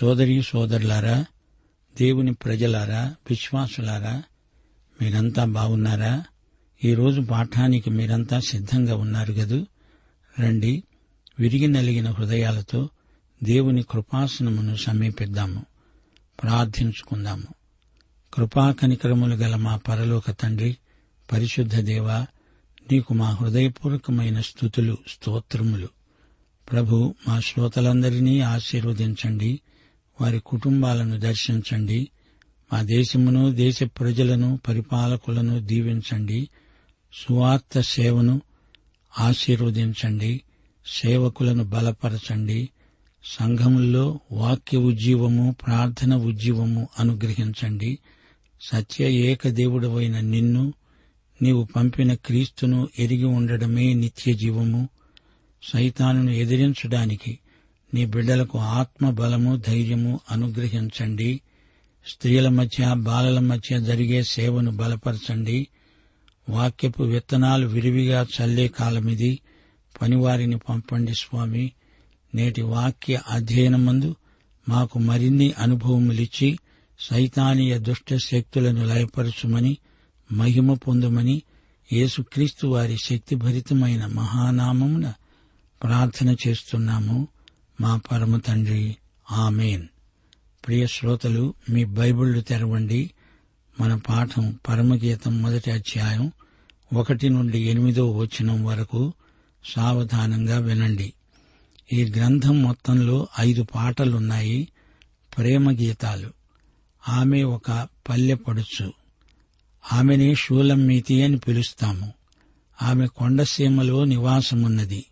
[0.00, 1.24] సోదరి సోదరులారా
[1.98, 4.22] దేవుని ప్రజలారా విశ్వాసులారా
[5.02, 6.24] మీరంతా బాగున్నారా?
[6.84, 9.66] ఈరోజు పాఠానికి మీరంతా సిద్ధంగా ఉన్నారు గదు?
[10.40, 10.82] రండి
[11.38, 12.88] విరిగి నలిగిన హృదయాలతో
[13.42, 15.66] దేవుని కృపాసనమును సమీపిద్దాము.
[16.42, 17.46] ప్రార్థించుకుందాము.
[18.34, 20.76] కృపా కనికరములు గల మా పరలోక తండ్రి
[21.32, 22.26] పరిశుద్ధ దేవా
[22.92, 25.88] నీకు మా హృదయపూర్వకమైన స్థుతులు స్తోత్రములు.
[26.72, 29.60] ప్రభు మా శ్రోతలందరినీ ఆశీర్వదించండి.
[30.20, 32.08] వారి కుటుంబాలను దర్శించండి.
[32.72, 36.48] మా దేశమును దేశ ప్రజలను పరిపాలకులను దీవించండి.
[37.12, 38.40] సువార్త సేవను
[39.18, 40.40] ఆశీర్వదించండి.
[40.86, 42.68] సేవకులను బలపరచండి.
[43.24, 47.98] సంఘముల్లో వాక్య ఉజ్జీవము ప్రార్థన ఉజ్జీవము అనుగ్రహించండి.
[48.60, 50.72] సత్య ఏక దేవుడవైన నిన్ను
[51.42, 54.88] నీవు పంపిన క్రీస్తును ఎరిగి ఉండడమే నిత్య జీవము
[55.72, 57.38] సైతానును ఎదిరించడానికి
[57.94, 61.40] నీ బిడ్డలకు ఆత్మ బలము ధైర్యము అనుగ్రహించండి.
[62.06, 65.68] స్త్రీల మధ్య బాలల మధ్య జరిగే సేవను బలపరచండి.
[66.48, 69.40] వాక్యపు విత్తనాలు విరివిగా చల్లే కాలమిది.
[70.02, 71.72] పనివారిని పంపండి స్వామి.
[72.34, 74.16] నేటి వాక్య అధ్యయనమందు
[74.68, 76.58] మాకు మరిన్ని అనుభవములిచ్చి
[77.00, 79.76] సైతానీయ దుష్ట శక్తులను లయపరచుమని
[80.32, 81.42] మహిమ పొందుమని
[81.92, 85.12] యేసుక్రీస్తు వారి శక్తిభరితమైన మహానామమున
[85.82, 87.28] ప్రార్థన చేస్తున్నాము.
[87.80, 88.96] మా పరమ తండ్రి.
[89.30, 89.86] ఆమెన్.
[90.66, 93.10] ప్రియ శ్రోతలు మీ బైబిళ్ళు తెరవండి.
[93.80, 96.32] మన పాఠం పరమగీతం మొదటి అధ్యాయం
[96.92, 99.12] ఒకటి నుండి ఎనిమిదో వచనం వరకు
[99.64, 101.12] సావధానంగా వినండి.
[101.92, 104.68] ఈ గ్రంథం మొత్తంలో ఐదు పాటలున్నాయి
[105.38, 106.30] ప్రేమ గీతాలు
[107.08, 108.92] ఆమె ఒక పల్లె పడుచు
[109.92, 112.12] ఆమెనే షూలమ్మీతి అని పిలుస్తాము.
[112.82, 115.06] ఆమె కొండసీమలో నివాసమున్నది.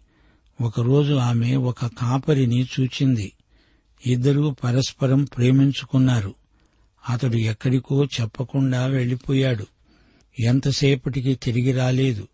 [0.61, 3.33] ఒకరోజు ఆమె ఒక కాపరిని చూచింది.
[4.07, 6.35] ఇద్దరూ పరస్పరం ప్రేమించుకున్నారు.
[7.09, 9.67] అతడు ఎక్కడికో చెప్పకుండా వెళ్ళిపోయాడు
[10.41, 12.29] ఎంతసేపటికి తిరిగి రాలేదు.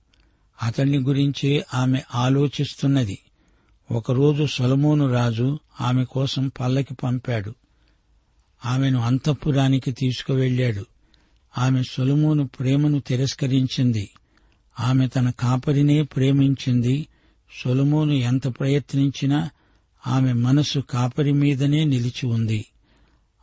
[0.62, 3.18] అతన్ని గురించే ఆమె ఆలోచిస్తున్నది.
[3.90, 7.54] ఒకరోజు సొలమోను రాజు ఆమె కోసం పల్లకి పంపాడు.
[8.66, 10.86] ఆమెను అంతఃపురానికి తీసుకువెళ్ళాడు.
[11.58, 14.10] ఆమె సొలమోను ప్రేమను తిరస్కరించింది.
[14.80, 17.06] ఆమె తన కాపరినే ప్రేమించింది.
[17.62, 19.50] సొలమోను ఎంత ప్రయత్నించినా
[20.06, 22.64] ఆమె మనసు కాపరి మీదనే నిలిచి ఉంది.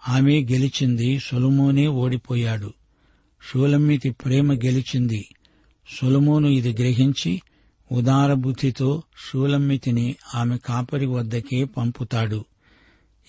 [0.07, 2.73] ఆమె గెలిచింది సొలమోనే ఓడిపోయాడు.
[3.51, 5.27] షూలమ్మితి ప్రేమ గెలిచింది.
[6.01, 7.41] సొలమోను ఇది గ్రహించి
[7.91, 12.45] ఉదారబుద్ధితో షూలమ్మితిని ఆమె కాపరి వద్దకే పంపుతాడు.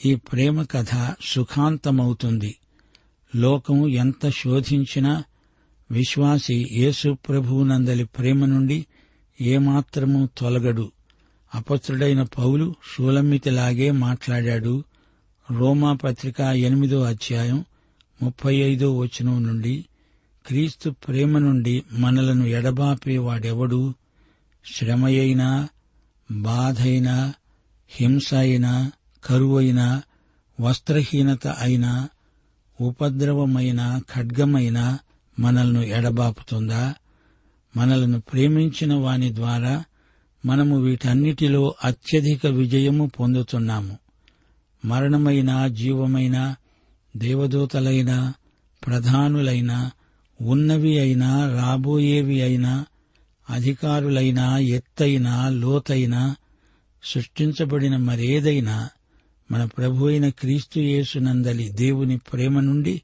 [0.06, 2.56] ఈ ప్రేమ కథ సుఖాంతమవుతుంది.
[3.37, 5.25] లోకం ఎంత శోధించినా
[5.90, 8.87] విశ్వాసి యేసు ప్రభువునందలి ప్రేమ నుండి
[9.43, 10.93] ఏమాత్రము తొలగడు.
[11.55, 14.85] అపత్రుడైన పౌలు షూలమ్మితిలాగే మాట్లాడాడు.
[15.50, 17.65] రోమా పత్రిక ఎనిమిదో అధ్యాయం
[18.23, 19.85] ముప్పై ఐదో వచనం నుండి
[20.47, 23.94] క్రీస్తు ప్రేమ నుండి మనలను ఎడబాపేవాడెవడు?
[24.75, 25.69] శ్రమయైనా
[26.31, 27.35] బాధైనా
[27.91, 28.93] హింస అయినా
[29.25, 30.03] కరువైనా
[30.61, 32.09] వస్త్రహీనత అయినా
[32.81, 34.99] ఉపద్రవమైన ఖడ్గమైన
[35.38, 36.95] మనల్ని ఎడబాపుతుందా?
[37.77, 39.85] మనలను ప్రేమించిన వాని ద్వారా
[40.47, 43.99] మనము వీటన్నిటిలో అత్యధిక విజయము పొందుతున్నాము.
[44.85, 46.55] మరణమైన జీవమైన
[47.17, 48.33] దేవదూతలైన
[48.87, 49.91] ప్రధానులైన
[50.41, 52.87] ఉన్నవి అయినా రాబోయేవి అయినా
[53.51, 56.37] అధికారులైనా ఎత్తైనా లోతైనా
[57.05, 58.89] సృష్టించబడిన మరేదైనా
[59.51, 63.03] మన ప్రభు అయిన క్రీస్తు యేసునందలి దేవుని ప్రేమ నుండి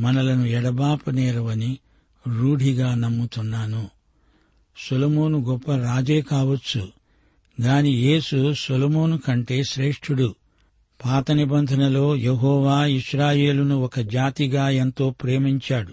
[0.00, 1.78] మనలను ఎడబాపనేరవని
[2.28, 3.88] రూఢిగా నమ్ముతున్నాను.
[4.76, 6.88] సొలమోను గొప్ప రాజే కావచ్చు.
[7.62, 10.34] గాని యేసు సొలమోను కంటే శ్రేష్ఠుడు.
[11.04, 15.92] పాత నిబంధనలో యహోవా ఇస్రాయేలును ఒక జాతిగా ఎంతో ప్రేమించాడు.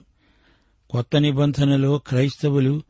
[0.90, 2.82] కొత్త నిబంధనలో క్రైస్తవులు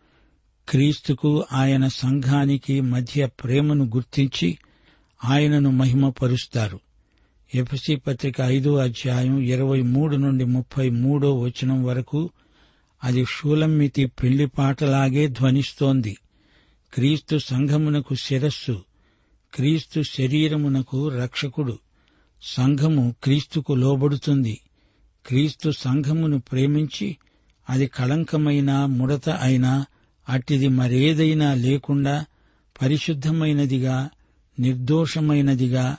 [0.70, 4.58] క్రీస్తుకు ఆయన సంఘానికి మధ్య ప్రేమను గుర్తించి
[5.26, 6.80] ఆయనను మహిమపరుస్తారు.
[7.56, 12.30] ఎఫ్సి పత్రిక ఐదో అధ్యాయం ఇరవై మూడు నుండి ముప్పై మూడో వచనం వరకు
[13.04, 16.18] అది షూలమ్మితి పెళ్ళి పాటలాగే ధ్వనిస్తోంది.
[16.94, 18.84] క్రీస్తు సంఘమునకు శిరస్సు
[19.54, 21.80] క్రీస్తు శరీరమునకు రక్షకుడు.
[22.42, 24.60] సంఘము క్రీస్తుకు లోబడుతుంది.
[25.26, 27.18] క్రీస్తు సంఘమును ప్రేమించి
[27.70, 29.86] అది కళంకమైన ముడత అయినా
[30.30, 32.26] అట్టిది మరేదైనా లేకుండా
[32.82, 34.10] పరిశుద్ధమైనదిగా
[34.60, 35.98] నిర్దోషమైనదిగా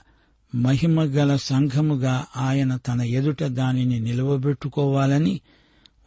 [0.54, 5.40] మహిమగల సంఘముగా ఆయన తన ఎదుట దానిని నిలవబెట్టుకోవాలని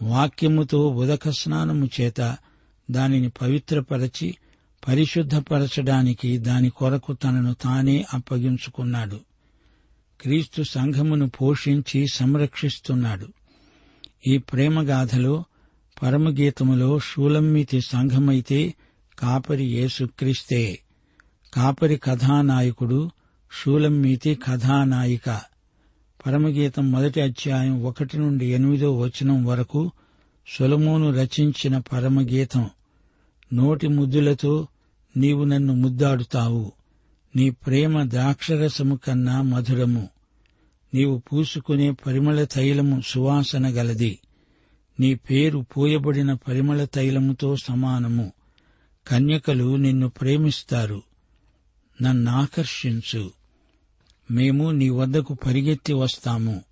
[0.04, 2.38] వాక్యముతో ఉదక స్నానము చేత
[2.92, 4.38] దానిని పవిత్రపరచి
[4.88, 9.20] పరిశుద్ధపరచడానికి దాని కొరకు తనను తానే అప్పగించుకున్నాడు.
[10.22, 13.28] క్రీస్తు సంఘమును పోషించి సంరక్షిస్తున్నాడు.
[14.28, 15.44] ఈ ప్రేమగాథలో
[16.04, 18.74] పరమగీతములో షూలమ్మితి సంఘమైతే
[19.20, 20.80] కాపరి యేసుక్రీస్తే
[21.54, 23.12] కాపరి కథానాయకుడు
[23.52, 25.53] షూలమ్మితి కథానాయిక.
[26.26, 29.92] పరమగీతం మొదటి అధ్యాయం ఒకటి నుండి ఎనిమిదో వచనం వరకు
[30.48, 32.70] సొలమోను రచించిన పరమగీతం.
[33.54, 34.68] నోటి ముద్దులతో
[35.18, 36.72] నీవు నన్ను ముద్దాడుతావు.
[37.36, 40.10] నీ ప్రేమ ద్రాక్షరసము కన్నా మధురము.
[40.94, 44.20] నీవు పూసుకునే పరిమళ తైలము సువాసన గలది.
[45.00, 48.32] నీ పేరు పోయబడిన పరిమళ తైలముతో సమానము.
[49.08, 51.02] కన్యకలు నిన్ను ప్రేమిస్తారు.
[52.02, 53.43] నన్నాకర్షించు
[54.32, 56.64] మేము నీ వద్దకు పరిగెత్తి వస్తాము.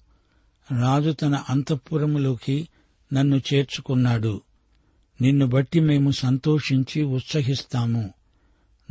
[0.82, 2.68] రాజు తన అంతఃపురములోకి
[3.14, 4.42] నన్ను చేర్చుకున్నాడు.
[5.22, 8.14] నిన్ను బట్టి మేము సంతోషించి ఉత్సహిస్తాము.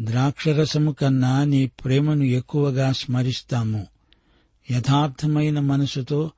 [0.00, 3.86] ద్రాక్షరసము కన్నా నీ ప్రేమను ఎక్కువగా స్మరిస్తాము.
[4.70, 6.30] యథార్థమైన మనసుతో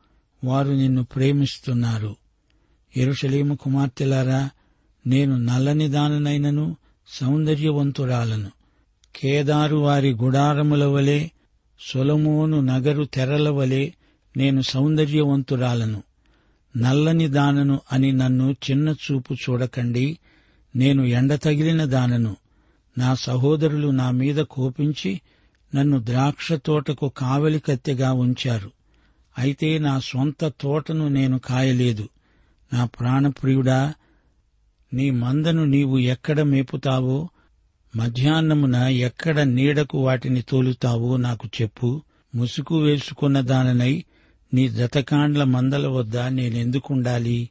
[0.44, 2.16] వారు నిన్ను ప్రేమిస్తున్నారు.
[2.96, 4.50] ఎరుషలేము కుమార్తెలారా
[5.06, 6.76] నేను నల్లని దాననైనను
[7.08, 8.50] సౌందర్యవంతురాలను.
[9.16, 11.28] కేదారు వారి గుడారముల వలె
[11.90, 13.90] సొలమోను నగరు తెరల వలె
[14.36, 16.02] నేను సౌందర్యవంతురాలను.
[16.76, 20.18] నల్లని దానను అని నన్ను చిన్న చూపు చూడకండి.
[20.76, 22.36] నేను ఎండ తగిలిన దానను.
[22.98, 25.20] నా సహోదరులు నా మీద కోపించి
[25.74, 28.70] నన్ను ద్రాక్ష తోటకు కావలి కత్తెగా ఉంచారు.
[29.38, 32.08] అయితే నా సొంత తోటను నేను కాయలేదు.
[32.72, 33.94] నా ప్రాణప్రియుడా
[34.92, 37.28] నీ మందను నీవు ఎక్కడ మేపుతావో
[37.96, 42.02] మధ్యాహ్నమున ఎక్కడ నీడకు వాటిని తోలుతావో నాకు చెప్పు.
[42.34, 44.04] ముసుగు వేసుకున్న దాననై
[44.54, 47.50] నీ జతకాండ్ల మందల వద్ద నేనెందుకుండాలి?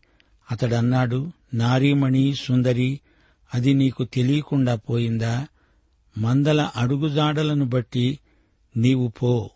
[0.51, 2.99] అతడన్నాడు నారీమణి సుందరి
[3.53, 5.47] అది నీకు తెలియకుండా పోయిందా?
[6.17, 8.19] మందల అడుగుజాడలను బట్టి
[8.77, 9.49] నీవు పో.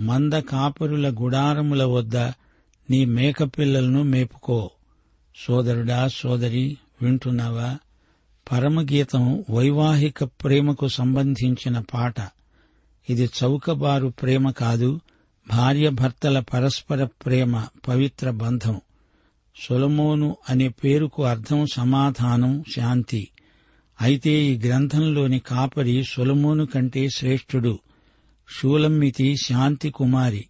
[0.00, 2.16] మంద కాపరుల గుడారముల వద్ద
[2.90, 4.70] నీ మేకపిల్లలను మేపుకో.
[5.46, 7.78] సోదరుడా సోదరి వింటున్నావా?
[8.52, 12.14] పరమగీతం వైవాహిక ప్రేమకు సంబంధించిన పాట.
[13.10, 15.00] ఇది చౌకబారు ప్రేమ కాదు
[15.48, 18.80] భార్యభర్తల పరస్పర ప్రేమ పవిత్ర బంధం.
[19.62, 23.28] సొలమోను అనే పేరుకు అర్థం సమాధానం శాంతి.
[24.00, 27.78] అయితే ఈ గ్రంథంలోని కాపరి సొలమోను కంటే శ్రేష్ఠుడు.
[28.48, 30.44] షూలమ్మితి శాంతి కుమారి.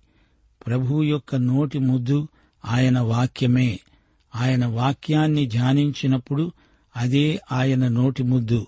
[0.66, 2.28] ప్రభు యొక్క నోటి ముద్దు
[2.64, 3.80] ఆయన వాక్యమే.
[4.36, 6.52] ఆయన వాక్యాన్ని ధ్యానించినప్పుడు
[6.96, 8.66] అదే ఆయన నోటి ముద్దు.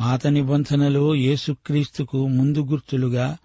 [0.00, 3.36] పాత నిబంధనలో యేసుక్రీస్తుకు ముందు గుర్తులుగా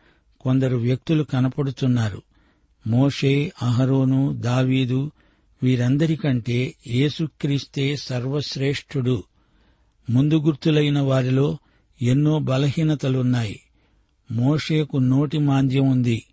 [0.42, 2.22] కొందరు వ్యక్తులు కనపడుతున్నారు.
[2.88, 5.12] మోషే అహరోను దావీదు
[5.64, 9.24] వీరందరికంటే యేసుక్రీస్తే సర్వశ్రేష్ఠుడు.
[10.10, 11.58] ముందు గుర్తులైన వారిలో
[12.02, 13.60] ఎన్నో బలహీనతలున్నాయి.
[14.32, 16.24] మోషేకు నోటి మాంద్యం ఉంది.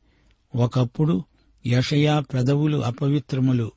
[0.57, 1.25] ఒకప్పుడు
[1.67, 3.73] యషయా పెదవులు అపవిత్రములు.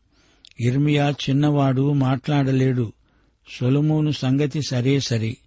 [0.60, 2.94] ఇర్మియా చిన్నవాడు మాట్లాడలేడు.
[3.50, 5.38] సొలమోను సంగతి సరే సరి.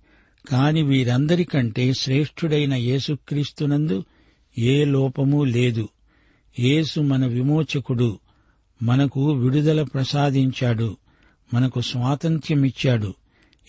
[0.49, 4.05] కాని వీరందరికంటే శ్రేష్ఠుడైన యేసుక్రీస్తునందు
[4.59, 5.89] ఏ లోపమూ లేదు.
[6.61, 8.19] యేసు మన విమోచకుడు
[8.83, 10.97] మనకు విడుదల ప్రసాదించాడు
[11.55, 13.15] మనకు స్వాతంత్ర్యమిచ్చాడు.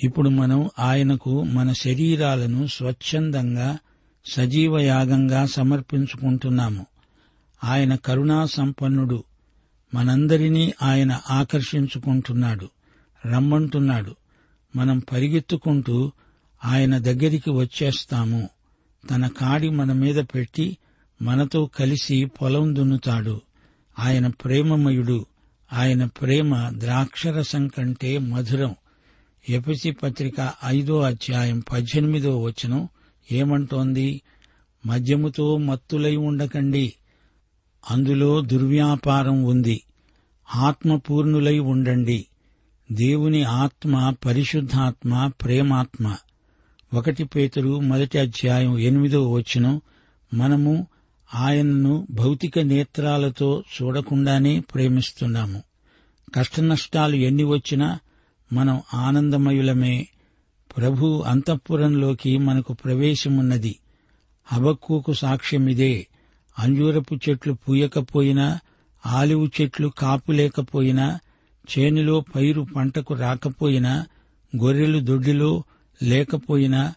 [0.03, 3.77] ఇప్పుడు మనం ఆయనకు మన శరీరాలను స్వచ్ఛందంగా
[4.33, 6.85] సజీవయాగంగా సమర్పించుకుంటున్నాము.
[7.63, 9.23] ఆయన కరుణా సంపన్నుడు
[9.93, 12.69] మనందరినీ ఆయన ఆకర్షించుకుంటున్నాడు
[13.25, 14.15] రమ్మంటున్నాడు.
[14.75, 16.11] మనం పరిగెత్తుకుంటూ
[16.65, 18.49] ఆయన దగ్గరికి వచ్చేస్తాము.
[19.11, 20.77] తన కాడి మన మీద పెట్టి
[21.21, 23.41] మనతో కలిసి పొలం దున్నుతాడు.
[23.99, 25.25] ఆయన ప్రేమమయుడు.
[25.73, 28.75] ఆయన ప్రేమ ద్రాక్షరసం కంటే మధురం.
[29.49, 32.87] ఎపిసి పత్రిక ఐదో అధ్యాయం పద్దెనిమిదో వచనం
[33.31, 34.21] ఏమంటోంది?
[34.85, 36.93] మద్యముతో మత్తులై ఉండకండి.
[37.91, 39.83] అందులో దుర్వ్యాపారం ఉంది.
[40.55, 42.25] ఆత్మపూర్ణులై ఉండండి.
[42.91, 46.15] దేవుని ఆత్మ పరిశుద్ధాత్మ ప్రేమాత్మ.
[46.93, 49.81] ఒకటి పేతురు మొదటి అధ్యాయం ఎనిమిదో వచనం.
[50.33, 50.87] మనము
[51.35, 55.63] ఆయనను భౌతిక నేత్రాలతో చూడకుండానే ప్రేమిస్తున్నాము.
[56.35, 57.99] కష్టనష్టాలు ఎన్ని వచ్చినా
[58.53, 60.07] మనం ఆనందమయులమే.
[60.77, 63.75] ప్రభు అంతఃపురంలోకి మనకు ప్రవేశమున్నది.
[64.45, 66.07] హబక్కూకు సాక్ష్యమిదే
[66.59, 68.59] అంజూరపు చెట్లు పూయకపోయినా
[69.05, 71.19] ఆలివు చెట్లు కాపు లేకపోయినా
[71.71, 74.05] చేనులో పైరు పంటకు రాకపోయినా
[74.57, 75.63] గొర్రెలు దొడ్డిలో
[76.03, 76.93] లేకపోయినా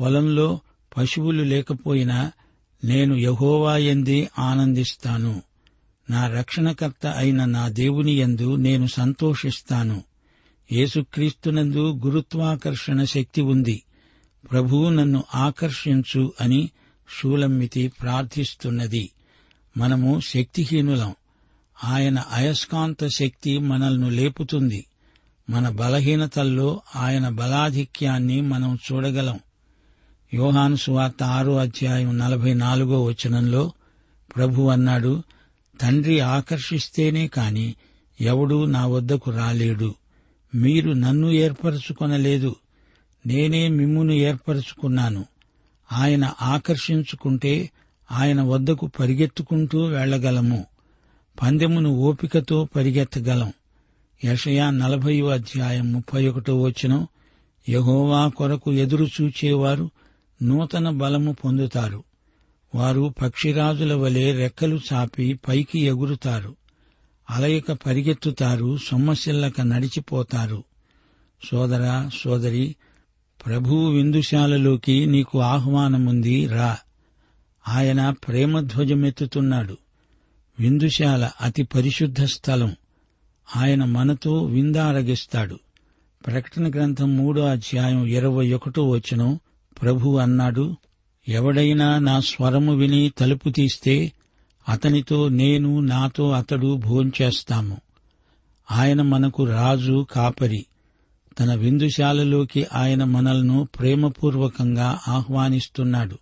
[0.00, 0.60] పొలంలో
[0.96, 2.32] పశువులు లేకపోయినా
[2.84, 5.42] నేను యహోవా ఎందే ఆనందిస్తాను.
[6.10, 10.02] నా రక్షణకర్త అయిన నా దేవుని యందు నేను సంతోషిస్తాను.
[10.72, 13.82] యేసుక్రీస్తునందు గురుత్వాకర్షణ శక్తి ఉంది.
[14.50, 16.70] ప్రభువు నన్ను ఆకర్షించు అని
[17.18, 19.10] షూలమ్మితి ప్రార్థిస్తున్నది.
[19.76, 21.14] మనము శక్తిహీనులం.
[21.84, 24.86] ఆయన అయస్కాంత శక్తి మనల్ని లేపుతుంది.
[25.50, 29.40] మన బలహీనతల్లో ఆయన బలాధిక్యాన్ని మనం చూడగలం.
[30.34, 33.72] యోహాను సువార్త ఆరో అధ్యాయం నలభై నాలుగో వచనంలో
[34.36, 35.22] ప్రభు అన్నాడు
[35.80, 37.74] తండ్రి ఆకర్షిస్తేనే కాని
[38.20, 39.94] ఎవడూ నా వద్దకు రాలేడు.
[40.54, 42.56] మీరు నన్ను ఏర్పరచుకొనలేదు.
[43.26, 45.24] నేనే మిమ్మును ఏర్పరచుకున్నాను.
[45.92, 47.70] ఆయన ఆకర్షించుకుంటే
[48.12, 50.66] ఆయన వద్దకు పరిగెత్తుకుంటూ వెళ్ళగలము
[51.42, 53.52] పందెమును ఓపికతో పరిగెత్తగలం.
[54.24, 57.06] యషయా నలభయో అధ్యాయం ముప్పై ఒకటో వచనం.
[57.68, 59.90] యహోవా కొరకు ఎదురు చూచేవారు
[60.42, 62.04] నూతన బలము పొందుతారు.
[62.74, 66.56] వారు పక్షిరాజుల వలె రెక్కలు చాపి పైకి ఎగురుతారు.
[67.30, 70.64] అలయక పరిగెత్తుతారు సొమ్మసిల్లక నడిచిపోతారు.
[71.50, 72.76] సోదరా సోదరి
[73.46, 76.78] ప్రభువు విందుశాలలోకి నీకు ఆహ్వానముంది రా.
[77.68, 79.76] ఆయన ప్రేమధ్వజమెత్తుతున్నాడు.
[80.60, 82.76] విందుశాల అతి పరిశుద్ధ స్థలం.
[83.56, 85.58] ఆయన మనతో విందారగిస్తాడు.
[86.26, 89.40] ప్రకటన గ్రంథం మూడో అధ్యాయం ఇరవై ఒకటో వచనం
[89.82, 90.76] ప్రభు అన్నాడు
[91.28, 94.12] ఎవడైనా నా స్వరము విని తలుపు తీస్తే
[94.68, 97.76] అతనితో నేను నాతో అతడు భోంచేస్తాము.
[98.70, 100.66] ఆయన మనకు రాజు కాపరి.
[101.40, 106.18] తన విందుశాలలోకి ఆయన మనల్ను ప్రేమపూర్వకంగా ఆహ్వానిస్తున్నాడు.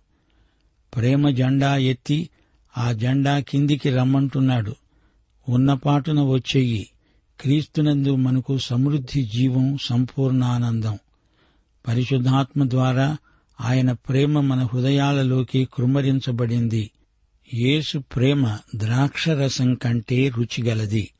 [0.95, 2.29] ప్రేమ జెండా ఎత్తి
[2.77, 4.75] ఆ జెండా కిందికి రమ్మంటున్నాడు.
[5.49, 6.89] ఉన్నపాటున వచ్చేయి
[7.41, 10.99] క్రీస్తునందు మనకు సమృద్ధి జీవం సంపూర్ణానందం
[11.87, 13.17] పరిశుద్ధాత్మ ద్వారా
[13.61, 16.91] ఆయన ప్రేమ మన హృదయాలలోకి కృమరించబడింది
[17.53, 21.13] యేసు ప్రేమ ద్రాక్షరసం కంటే రుచిగలది.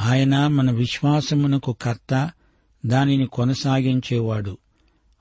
[0.00, 2.30] ఆయన మన విశ్వాసమునకు కర్త
[2.86, 4.58] దానిని కొనసాగించేవాడు.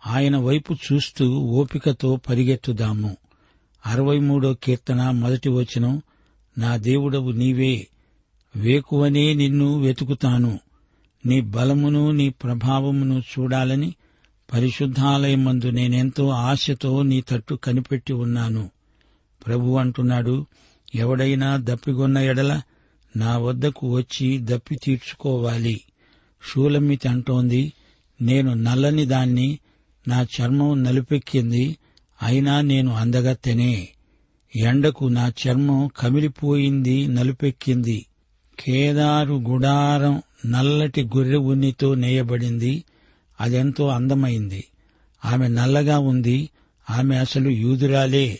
[0.08, 3.17] ఆయన వైపు చూస్తూ ఓపికతో పరిగెత్తుదాము.
[3.85, 6.01] అరవై మూడో కీర్తన మొదటి వచనం
[6.57, 7.87] నా దేవుడవు నీవే
[8.55, 10.59] వేకువనే నిన్ను వెతుకుతాను.
[11.25, 13.95] నీ బలమును నీ ప్రభావమును చూడాలని
[14.53, 18.69] పరిశుద్ధాలయమందు నేనెంతో ఆశతో నీ తట్టు కనిపెట్టి ఉన్నాను.
[19.47, 20.45] ప్రభు అంటున్నాడు
[20.95, 22.61] ఎవడైనా దప్పిగొన్న ఎడల
[23.17, 25.81] నా వద్దకు వచ్చి దప్పి తీర్చుకోవాలి.
[26.51, 27.73] షూలమ్మితి అంటోంది
[28.21, 29.59] నేను నల్లని దాన్ని
[30.07, 31.77] నా చర్మం నలిపెక్కింది
[32.24, 33.89] అయినా నేను అందగత్తెనే.
[34.56, 38.06] ఎండకు నా చర్మం కమిలిపోయింది నలుపెక్కింది.
[38.60, 42.84] కేదారు గుడారం నల్లటి గొర్రె ఉన్నితో నేయబడింది.
[43.42, 44.63] అదెంతో అందమైంది.
[45.25, 46.50] ఆమె నల్లగా ఉంది.
[46.89, 48.39] ఆమె అసలు యూదురాలే.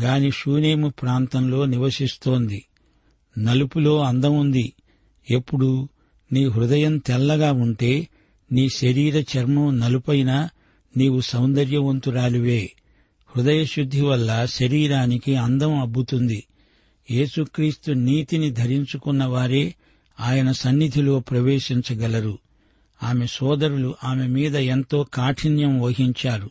[0.00, 2.64] గాని షూనేము ప్రాంతంలో నివసిస్తోంది.
[3.38, 4.72] నలుపులో అందం ఉంది.
[5.30, 5.88] ఎప్పుడు?
[6.32, 8.08] నీ హృదయం తెల్లగా ఉంటే
[8.52, 10.48] నీ శరీర చర్మం నలుపైన
[10.96, 12.72] నీవు సౌందర్యవంతురాలివే.
[13.36, 16.44] హృదయశుద్ధి వల్ల శరీరానికి అందం అబ్బుతుంది.
[17.10, 19.74] యేసుక్రీస్తు నీతిని ధరించుకున్న వారే
[20.20, 22.38] ఆయన సన్నిధిలో ప్రవేశించగలరు.
[23.02, 26.50] ఆమె సోదరులు ఆమె మీద ఎంతో కాఠిన్యం వహించారు.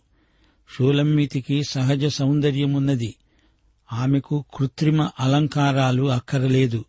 [0.78, 3.16] షూలమ్మితికి సహజ సౌందర్యమున్నది.
[3.94, 6.86] ఆమెకు కృత్రిమ అలంకారాలు అక్కరలేదు.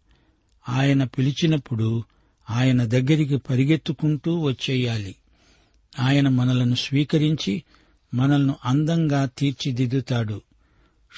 [0.68, 2.02] ఆయన పిలిచినప్పుడు
[2.50, 5.14] ఆయన దగ్గరికి పరిగెత్తుకుంటూ వచ్చేయాలి.
[6.00, 7.62] ఆయన మనలను స్వీకరించి
[8.14, 10.40] మనల్ని అందంగా తీర్చిదిద్దుతాడు.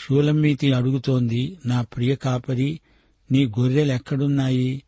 [0.04, 2.80] షూలమ్మీతి అడుగుతోంది నా ప్రియ కాపరి
[3.32, 4.82] నీ గొర్రెలెక్కడున్నాయి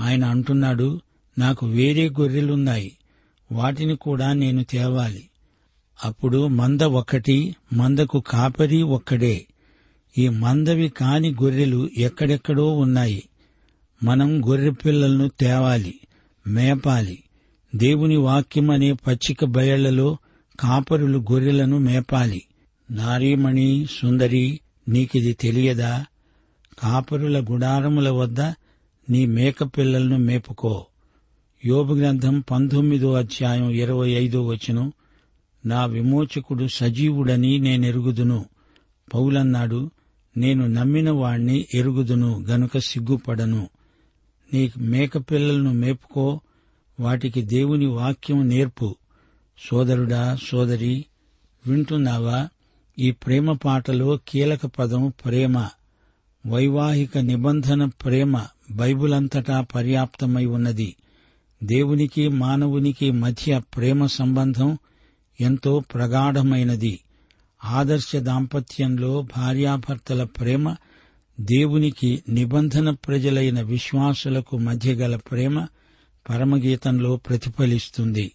[0.00, 1.00] ఆయన అంటున్నాడు
[1.38, 2.96] నాకు వేరే గొర్రెలున్నాయి
[3.52, 5.28] వాటిని కూడా నేను తేవాలి.
[6.04, 9.46] అప్పుడు మంద ఒక్కటి మందకు కాపరి ఒక్కడే.
[10.18, 13.28] ఈ మందవి కాని గొర్రెలు ఎక్కడెక్కడో ఉన్నాయి.
[14.02, 16.00] మనం గొర్రె పిల్లలను తేవాలి
[16.46, 17.22] మేపాలి.
[17.74, 20.16] దేవుని వాక్యం అనే పచ్చిక బయళ్ళలో
[20.60, 22.42] కాపరులు గొర్రెలను మేపాలి.
[22.90, 26.06] నారీమణి సుందరి నీకిది తెలియదా?
[26.78, 28.40] కాపరుల గుడారముల వద్ద
[29.10, 30.86] నీ మేకపిల్లలను మేపుకో.
[31.66, 34.92] యోబు గ్రంథం పంతొమ్మిదో అధ్యాయం ఇరవై ఐదో వచనం
[35.66, 38.44] నా విమోచకుడు సజీవుడని నేనెరుగుదును.
[39.14, 39.90] పౌలన్నాడు
[40.36, 43.68] నేను నమ్మిన వాణ్ణి ఎరుగుదును గనుక సిగ్గుపడను.
[44.54, 46.40] నీ మేకపిల్లలను మేపుకో
[47.00, 48.96] వాటికి దేవుని వాక్యం నేర్పు.
[49.58, 51.04] సోదరుడా సోదరి
[51.66, 52.48] వింటున్నావా?
[52.98, 55.68] ఈ ప్రేమ పాటలో కీలక పదం ప్రేమ.
[56.46, 60.96] వైవాహిక నిబంధన ప్రేమ బైబులంతటా పర్యాప్తమై ఉన్నది.
[61.64, 64.78] దేవునికి మానవునికి మధ్య ప్రేమ సంబంధం
[65.40, 67.00] ఎంతో ప్రగాఢమైనది.
[67.64, 70.76] ఆదర్శ దాంపత్యంలో భార్యాభర్తల ప్రేమ
[71.40, 75.66] దేవునికి నిబంధన ప్రజలైన విశ్వాసులకు మధ్య గల ప్రేమ
[76.28, 78.32] పరమగీతంలో ప్రతిఫలిస్తుంది.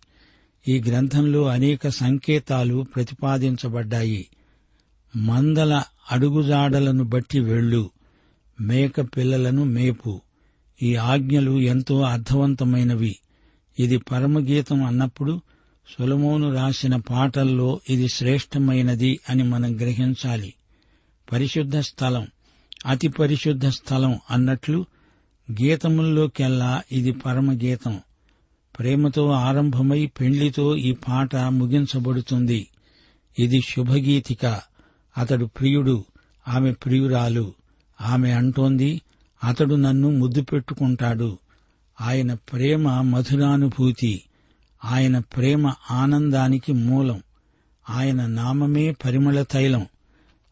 [0.68, 4.28] ఈ గ్రంథంలో అనేక సంకేతాలు ప్రతిపాదించబడ్డాయి.
[5.16, 7.90] మందల అడుగుజాడలను బట్టి వెళ్ళు
[8.62, 10.22] మేక పిల్లలను మేపు.
[10.84, 13.16] ఈ ఆజ్ఞలు ఎంతో అర్థవంతమైనవి.
[13.80, 15.42] ఇది పరమగీతం అన్నప్పుడు
[15.90, 20.54] సులమోను రాసిన పాటల్లో ఇది శ్రేష్టమైనది అని మనం గ్రహించాలి.
[21.32, 22.28] పరిశుద్ధ స్థలం
[22.86, 24.86] అతి పరిశుద్ధ స్థలం అన్నట్లు
[25.52, 28.00] గీతముల్లోకెల్లా ఇది పరమగీతం.
[28.82, 32.68] ప్రేమతో ఆరంభమై పెండ్లితో ఈ పాట ముగించబడుతుంది.
[33.40, 34.62] ఇది శుభగీతిక.
[35.18, 36.06] అతడు ప్రియుడు
[36.48, 37.54] ఆమె ప్రియురాలు.
[38.02, 39.02] ఆమె అంటోంది
[39.44, 41.38] అతడు నన్ను ముద్దు పెట్టుకుంటాడు.
[42.02, 44.24] ఆయన ప్రేమ మధురానుభూతి.
[44.86, 47.24] ఆయన ప్రేమ ఆనందానికి మూలం.
[47.90, 49.88] ఆయన నామమే పరిమళ తైలం.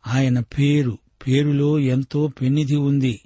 [0.07, 3.21] ఆయన పేరు పేరులో ఎంతో పెన్నిధి ఉంది.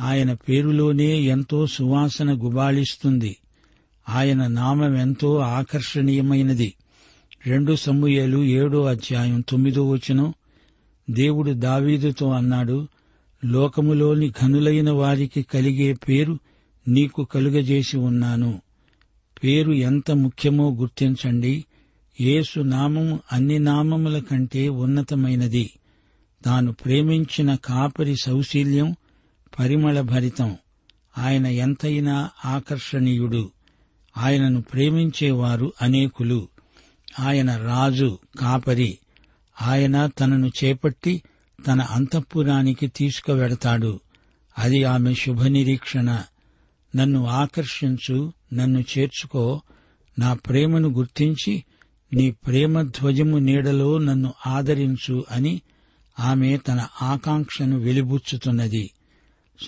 [0.00, 3.36] ఆయన పేరులోనే ఎంతో సువాసన గుబాళిస్తుంది.
[4.08, 6.74] ఆయన నామం ఎంతో ఆకర్షణీయమైనది.
[7.46, 10.34] రెండు సమూయేలు ఏడో అధ్యాయం తొమ్మిదో వచనం.
[11.10, 12.88] దేవుడు దావీదుతో అన్నాడు
[13.44, 16.38] లోకములోని ఘనులైన వారికి కలిగే పేరు
[16.88, 18.62] నీకు కలుగజేసి ఉన్నాను.
[19.44, 21.64] పేరు ఎంత ముఖ్యమో గుర్తించండి.
[22.20, 25.70] యేసు నామము అన్ని నామముల కంటే ఉన్నతమైనది.
[26.44, 28.96] తాను ప్రేమించిన కాపరి సౌశీల్యం
[29.58, 30.56] పరిమళభరితం.
[31.18, 33.50] ఆయన ఎంతైనా ఆకర్షణీయుడు.
[34.16, 36.48] ఆయనను ప్రేమించేవారు అనేకులు.
[37.18, 38.98] ఆయన రాజు కాపరి.
[39.62, 41.22] ఆయన తనను చేపట్టి
[41.66, 44.00] తన అంతఃపురానికి తీసుకువెడతాడు.
[44.58, 46.22] అది ఆమె శుభనిరీక్షణ.
[46.96, 49.62] నన్ను ఆకర్షించు నన్ను చేర్చుకో.
[50.18, 51.64] నా ప్రేమను గుర్తించి
[52.12, 55.60] నీ ప్రేమ ధ్వజము నీడలో నన్ను ఆదరించు అని
[56.20, 58.90] ఆమె తన ఆకాంక్షను వెలిబుచ్చుతున్నది.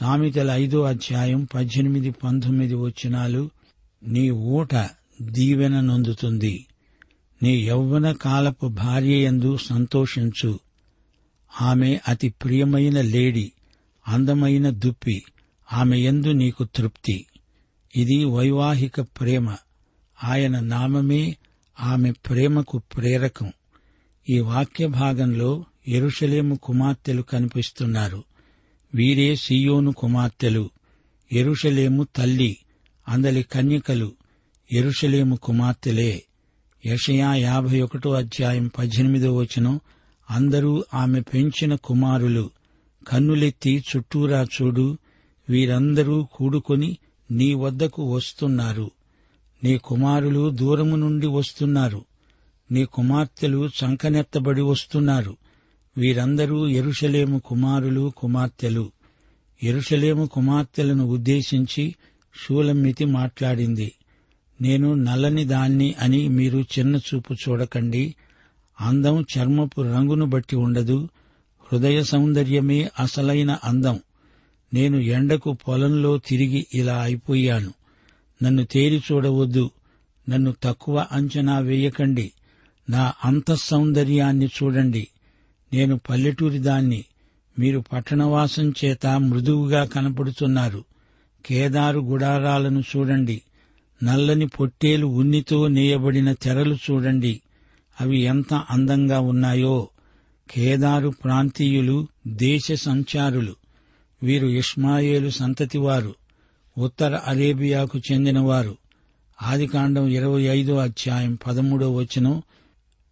[0.00, 3.50] సామెతల ఐదో అధ్యాయం పద్దెనిమిది పంతొమ్మిది వచనాలు
[4.02, 4.74] నీ ఊట
[5.22, 6.66] దీవెన నొందుతుంది.
[7.42, 10.60] నీ యౌవన కాలపు భార్యయందు సంతోషించు.
[11.60, 13.52] ఆమె అతి ప్రియమైన లేడి
[14.08, 15.22] అందమైన దుప్పి
[15.72, 17.26] ఆమె ఎందు నీకు తృప్తి.
[17.96, 19.56] ఇది వైవాహిక ప్రేమ.
[20.24, 21.36] ఆయన నామమే
[21.80, 23.52] ఆమె ప్రేమకు ప్రేరకం.
[24.30, 28.24] ఈ వాక్య భాగంలో ఎరుషలేము కుమార్తెలు కనిపిస్తున్నారు.
[28.94, 30.70] వీరే సియోను కుమార్తెలు
[31.32, 32.56] ఎరుషలేము తల్లి
[33.08, 34.12] అందలి కన్యకలు
[34.72, 36.22] ఎరుషలేము కుమార్తెలే.
[36.86, 39.80] యషయా యాభై ఒకటో అధ్యాయం పద్దెనిమిదో వచనం
[40.30, 42.50] అందరూ ఆమె పెంచిన కుమారులు
[43.08, 44.98] కన్నులెత్తి చుట్టూరా చూడు
[45.48, 46.98] వీరందరూ కూడుకొని
[47.30, 48.90] నీ వద్దకు వస్తున్నారు.
[49.64, 52.04] నీ కుమారులు దూరము నుండి వస్తున్నారు.
[52.72, 55.36] నీ కుమార్తెలు చంకనెత్తబడి వస్తున్నారు.
[55.96, 58.92] వీరందరూ ఎరుషలేము కుమారులు కుమార్తెలు.
[59.62, 61.94] ఎరుషలేము కుమార్తెలను ఉద్దేశించి
[62.46, 63.92] షూలమ్మితి మాట్లాడింది.
[64.60, 68.14] నేను నల్లని దాన్ని అని మీరు చిన్న చూపు చూడకండి.
[68.80, 71.08] అందం చర్మపు రంగును బట్టి ఉండదు.
[71.72, 74.00] హృదయ సౌందర్యమే అసలైన అందం.
[74.74, 77.74] నేను ఎండకు పొలంలో తిరిగి ఇలా అయిపోయాను.
[78.42, 79.70] నన్ను తేరి చూడవద్దు.
[80.28, 82.32] నన్ను తక్కువ అంచనా వేయకండి.
[82.90, 85.08] నా అంతఃసౌందర్యాన్ని చూడండి.
[85.72, 87.04] నేను పల్లెటూరి దాన్ని.
[87.58, 90.84] మీరు పట్టణవాసం చేత మృదువుగా కనపడుతున్నారు.
[91.48, 93.42] కేదారు గుడారాలను చూడండి.
[94.02, 97.40] నల్లని పొట్టేలు ఉన్నితో నేయబడిన తెరలు చూడండి.
[98.00, 99.88] అవి ఎంత అందంగా ఉన్నాయో.
[100.50, 103.56] కేదారు ప్రాంతీయులు దేశ సంచారులు.
[104.22, 106.14] వీరు ఇష్మాయేలు సంతతివారు.
[106.78, 108.76] ఉత్తర అరేబియాకు చెందినవారు.
[109.42, 112.42] ఆదికాండం ఇరవై ఐదో అధ్యాయం పదమూడో వచనం.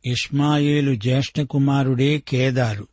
[0.06, 2.86] ఇష్మాయేలు జ్యేష్ఠ కుమారుడే కేదారు.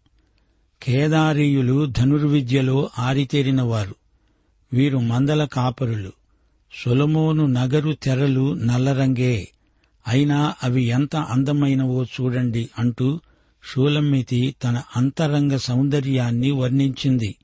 [0.84, 3.96] కేదారీయులు ధనుర్విద్యలో ఆరితేరినవారు.
[4.74, 6.12] వీరు మందల కాపరులు.
[6.84, 9.48] సొలమోను నగరు తెరలు నల్లరంగే.
[10.08, 13.20] అయినా అవి ఎంత అందమైనవో చూడండి అంటూ
[13.74, 17.36] షూలమ్మితి తన అంతరంగ సౌందర్యాన్ని వర్ణించింది.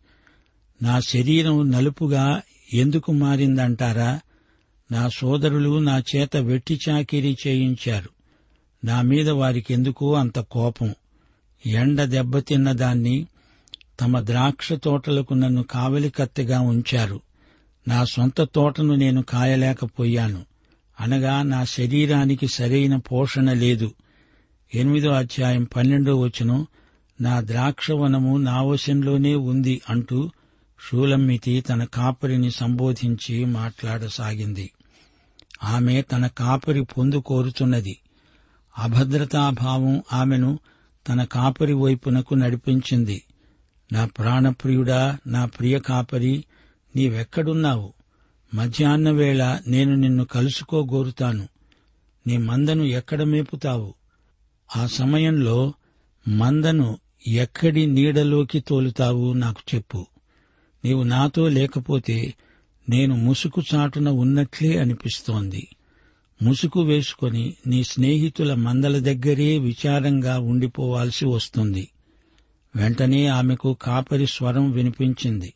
[0.81, 2.41] నా శరీరం నలుపుగా
[2.73, 4.19] ఎందుకు మారిందంటారా?
[4.91, 8.09] నా సోదరులు నా చేత వెట్టి చాకిరీ చేయించారు.
[8.85, 10.95] నా మీద వారికెందుకో అంత కోపం?
[11.65, 13.27] ఎండ దెబ్బతిన్న దాన్ని
[14.01, 17.21] తమ ద్రాక్ష తోటలకు నన్ను కావలి కత్తిగా ఉంచారు.
[17.87, 20.45] నా సొంత తోటను నేను కాయలేకపోయాను.
[20.99, 23.91] అనగా నా శరీరానికి సరైన పోషణ లేదు.
[24.75, 26.67] ఎనిమిదో అధ్యాయం పన్నెండో వచనం
[27.21, 30.29] నా ద్రాక్షవనము నా వశంలోనే ఉంది అంటూ
[30.89, 34.71] షూలమ్మితి తన కాపరిని సంబోధించి మాట్లాడసాగింది.
[35.63, 37.99] ఆమె తన కాపరి పొందు కోరుతున్నది.
[38.77, 40.59] అభద్రతాభావం ఆమెను
[41.09, 43.21] తన కాపరి వైపునకు నడిపించింది.
[43.91, 46.45] నా ప్రాణప్రియుడా నా ప్రియ కాపరి
[46.95, 47.93] నీవెక్కడున్నావు?
[48.53, 51.47] మధ్యాహ్న వేళ నేను నిన్ను కలుసుకోగోరుతాను.
[52.27, 53.93] నీ మందను ఎక్కడ మేపుతావు?
[54.75, 55.73] ఆ సమయంలో
[56.27, 56.97] మందను
[57.27, 60.05] ఎక్కడి నీడలోకి తోలుతావు నాకు చెప్పు.
[60.85, 62.33] నీవు నాతో లేకపోతే
[62.89, 65.67] నేను ముసుకు చాటున ఉన్నట్లే అనిపిస్తోంది.
[66.41, 71.89] ముసుకు వేసుకొని నీ స్నేహితుల మందల దగ్గరే విచారంగా ఉండిపోవాల్సి వస్తుంది.
[72.75, 75.53] వెంటనే ఆమెకు కాపరి స్వరం వినిపించింది.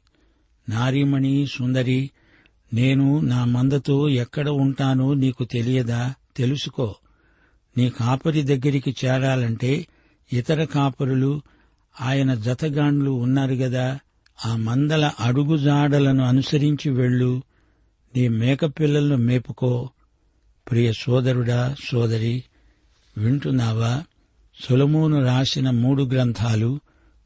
[0.69, 2.12] నారీమణి సుందరి
[2.73, 6.13] నేను నా మందతో ఎక్కడ ఉంటానో నీకు తెలియదా?
[6.38, 6.95] తెలుసుకో.
[7.78, 9.88] నీ కాపరి దగ్గరికి చేరాలంటే
[10.34, 11.41] ఇతర కాపరులు
[12.02, 13.99] ఆయన జతగాండ్లు ఉన్నారు గదా
[14.45, 17.41] ఆ మందల అడుగుజాడలను అనుసరించి వెళ్ళు.
[18.15, 19.89] నీ మేకపిల్లలను మేపుకో.
[20.71, 22.43] ప్రియ సోదరుడా సోదరి
[23.17, 24.04] వింటున్నావా?
[24.69, 26.80] సులమూను రాసిన మూడు గ్రంథాలు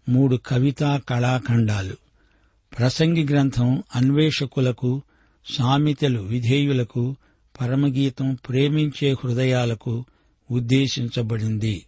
[0.10, 1.96] మూడు కవితా కళాఖండాలు.
[2.80, 5.02] ప్రసంగి గ్రంథం అన్వేషకులకు
[5.54, 7.16] సామెతలు విధేయులకు
[7.62, 10.06] పరమగీతం ప్రేమించే హృదయాలకు
[10.52, 11.86] ఉద్దేశించబడింది.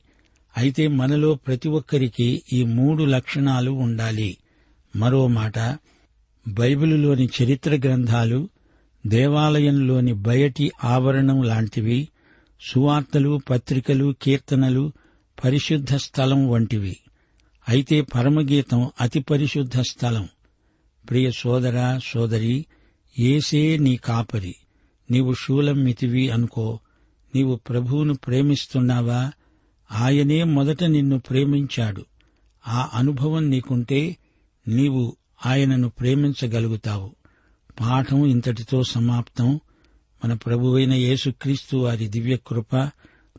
[0.58, 4.38] అయితే మనలో ప్రతి ఒక్కరికి ఈ మూడు లక్షణాలు ఉండాలి.
[4.96, 5.78] మరో మాట
[6.48, 8.50] బైబిలులోని చరిత్ర గ్రంథాలు
[9.08, 12.10] దేవాలయంలోని బయటి ఆవరణం లాంటివి
[12.62, 14.92] సువార్తలు పత్రికలు కీర్తనలు
[15.44, 16.98] పరిశుద్ధ స్థలం వంటివి.
[17.70, 20.28] అయితే పరమగీతం అతి పరిశుద్ధ స్థలం.
[21.10, 22.66] ప్రియ సోదర సోదరి
[23.20, 24.56] ఏసే నీ కాపరి.
[25.12, 26.80] నీవు శూలమ్మితివి అనుకో.
[27.36, 29.32] నీవు ప్రభువును ప్రేమిస్తున్నావా?
[29.92, 32.06] ఆయనే మొదట నిన్ను ప్రేమించాడు.
[32.68, 34.18] ఆ అనుభవం నీకుంటే
[34.68, 37.16] నీవు ఆయనను ప్రేమించగలుగుతావు.
[37.80, 39.60] పాఠం ఇంతటితో సమాప్తం.
[40.26, 42.90] మన ప్రభువైన యేసుక్రీస్తు వారి దివ్యకృప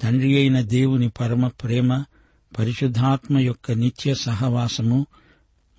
[0.02, 2.04] తండ్రి అయిన దేవుని పరమ ప్రేమ
[2.58, 5.06] పరిశుద్ధాత్మ యొక్క నిత్య సహవాసము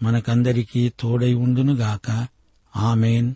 [0.04, 2.28] మనకందరికీ తోడై ఉండునుగాక.
[2.76, 3.36] ఆమెన్.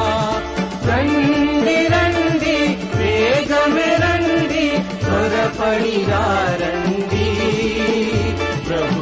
[5.61, 7.27] फणिदारन्दी
[8.67, 9.00] प्रभु